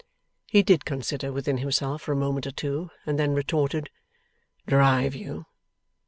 He 0.47 0.63
did 0.63 0.83
consider 0.83 1.31
within 1.31 1.59
himself 1.59 2.01
for 2.01 2.13
a 2.13 2.15
moment 2.15 2.47
or 2.47 2.51
two, 2.51 2.89
and 3.05 3.19
then 3.19 3.35
retorted, 3.35 3.91
'Drive 4.65 5.13
you? 5.13 5.45